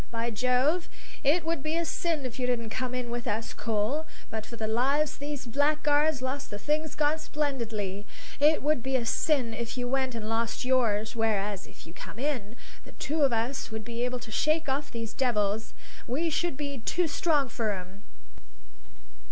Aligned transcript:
By 0.09 0.31
Jove, 0.31 0.89
it 1.23 1.45
would 1.45 1.61
be 1.61 1.75
a 1.77 1.85
sin 1.85 2.25
if 2.25 2.39
you 2.39 2.47
didn't 2.47 2.71
come 2.71 2.95
in 2.95 3.11
with 3.11 3.27
us, 3.27 3.53
Cole; 3.53 4.07
but 4.31 4.47
for 4.47 4.55
the 4.55 4.65
lives 4.65 5.19
these 5.19 5.45
blackguards 5.45 6.23
lost 6.23 6.49
the 6.49 6.57
thing's 6.57 6.95
gone 6.95 7.19
splendidly; 7.19 8.07
it 8.39 8.63
would 8.63 8.81
be 8.81 8.95
a 8.95 9.05
sin 9.05 9.53
if 9.53 9.77
you 9.77 9.87
went 9.87 10.15
and 10.15 10.27
lost 10.27 10.65
yours, 10.65 11.15
whereas, 11.15 11.67
if 11.67 11.85
you 11.85 11.93
come 11.93 12.17
in, 12.17 12.55
the 12.83 12.93
two 12.93 13.21
of 13.21 13.31
us 13.31 13.69
would 13.69 13.85
be 13.85 14.03
able 14.03 14.17
to 14.17 14.31
shake 14.31 14.67
off 14.67 14.89
those 14.89 15.13
devils: 15.13 15.71
we 16.07 16.31
should 16.31 16.57
be 16.57 16.79
too 16.79 17.07
strong 17.07 17.47
for 17.47 17.71
'em." 17.71 18.01